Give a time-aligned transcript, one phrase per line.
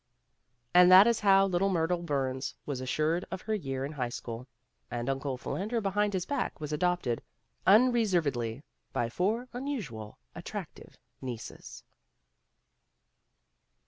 [0.73, 4.47] And that is how little Myrtle Burns was assured of her year in high school,
[4.89, 7.21] and Uncle Philander Behind His Back was adopted,
[7.67, 11.83] un reservedly, by four unusually attractive nieces.